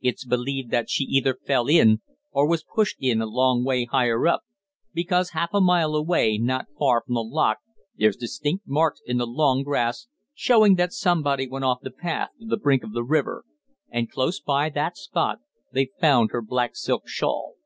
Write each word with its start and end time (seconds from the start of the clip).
"It's 0.00 0.24
believed 0.24 0.70
that 0.70 0.88
she 0.88 1.04
either 1.04 1.34
fell 1.34 1.66
in 1.68 2.00
or 2.32 2.48
was 2.48 2.64
pushed 2.64 2.96
in 2.98 3.20
a 3.20 3.26
long 3.26 3.62
way 3.62 3.84
higher 3.84 4.26
up, 4.26 4.40
because 4.94 5.32
half 5.32 5.52
a 5.52 5.60
mile 5.60 5.94
away, 5.94 6.38
not 6.38 6.64
far 6.78 7.02
from 7.04 7.16
the 7.16 7.20
lock, 7.22 7.58
there's 7.94 8.16
distinct 8.16 8.64
marks 8.66 9.02
in 9.04 9.18
the 9.18 9.26
long 9.26 9.62
grass, 9.64 10.06
showing 10.32 10.76
that 10.76 10.94
somebody 10.94 11.46
went 11.46 11.66
off 11.66 11.80
the 11.82 11.90
path 11.90 12.30
to 12.40 12.46
the 12.46 12.56
brink 12.56 12.84
of 12.84 12.94
the 12.94 13.04
river. 13.04 13.44
And 13.90 14.10
close 14.10 14.40
by 14.40 14.70
that 14.70 14.96
spot 14.96 15.40
they 15.74 15.90
found 16.00 16.30
her 16.32 16.40
black 16.40 16.74
silk 16.74 17.06
shawl." 17.06 17.56